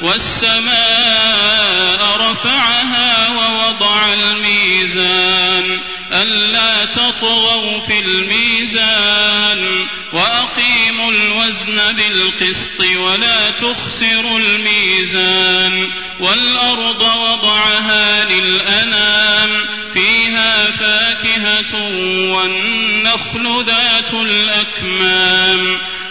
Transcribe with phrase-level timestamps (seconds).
[0.00, 1.56] والسماء
[2.30, 5.80] رفعها ووضع الميزان
[6.12, 15.72] ألا تطغوا في الميزان وأقيموا الوزن بالقسط ولا تخسروا الميزان
[16.20, 19.50] والأرض وضعها للأنام
[19.92, 21.74] فيها فاكهة
[22.32, 25.80] والنخل ذات الأكمام